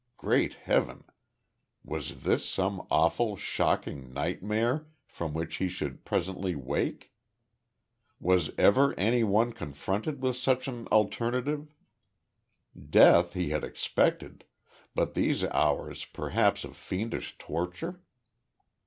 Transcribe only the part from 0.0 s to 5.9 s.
Great Heaven! was this some awful, shocking nightmare from which he